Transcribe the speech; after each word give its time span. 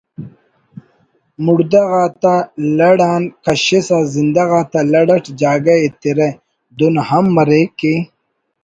مڑدہ 1.45 1.81
غاتا 1.91 2.35
لڑ 2.77 2.97
آن 3.11 3.23
کشسا 3.43 3.97
زندہ 4.15 4.43
غاتا 4.49 4.79
لڑ 4.91 5.07
اٹ 5.15 5.25
جاگہ 5.39 5.75
ایترہ 5.81 6.29
دن 6.77 6.95
ہم 7.09 7.25
مریک 7.35 7.69
کہ 7.79 7.93